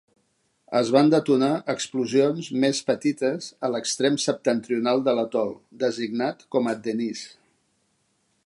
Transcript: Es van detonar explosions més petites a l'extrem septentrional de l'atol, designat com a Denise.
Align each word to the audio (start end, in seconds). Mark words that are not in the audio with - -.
Es 0.77 0.87
van 0.93 1.11
detonar 1.13 1.49
explosions 1.73 2.47
més 2.63 2.81
petites 2.89 3.51
a 3.67 3.71
l'extrem 3.75 4.19
septentrional 4.25 5.05
de 5.09 5.17
l'atol, 5.21 5.55
designat 5.85 6.45
com 6.57 6.73
a 6.73 6.79
Denise. 6.89 7.29